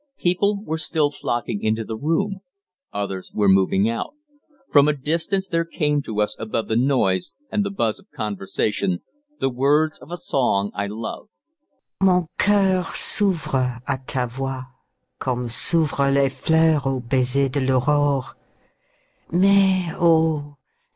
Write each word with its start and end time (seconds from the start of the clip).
People 0.17 0.63
were 0.65 0.79
still 0.79 1.11
flocking 1.11 1.61
into 1.61 1.83
the 1.85 1.95
room. 1.95 2.39
Others 2.91 3.29
were 3.35 3.47
moving 3.47 3.87
out. 3.87 4.15
From 4.71 4.87
a 4.87 4.93
distance 4.97 5.47
there 5.47 5.63
came 5.63 6.01
to 6.01 6.21
us 6.21 6.35
above 6.39 6.69
the 6.69 6.75
noise 6.75 7.33
and 7.51 7.63
the 7.63 7.69
buzz 7.69 7.99
of 7.99 8.09
conversation 8.09 9.03
the 9.39 9.51
words 9.51 9.99
of 9.99 10.09
a 10.09 10.17
song 10.17 10.71
I 10.73 10.87
love: 10.87 11.27
"Mon 12.01 12.25
coeur 12.39 12.83
s'ouvre 12.95 13.83
à 13.87 14.03
ta 14.07 14.25
voix 14.25 14.63
Comme 15.19 15.47
s'ouvre 15.49 16.09
les 16.11 16.29
fleurs 16.33 16.87
Aux 16.87 16.99
baisers 16.99 17.51
de 17.51 17.59
l'aurore, 17.59 18.33
Mais 19.31 19.91
O! 19.99 20.57